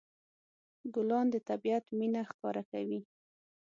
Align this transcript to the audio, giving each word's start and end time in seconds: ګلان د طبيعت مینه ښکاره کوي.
ګلان 0.93 1.25
د 1.31 1.35
طبيعت 1.49 1.85
مینه 1.97 2.21
ښکاره 2.29 2.63
کوي. 2.71 2.99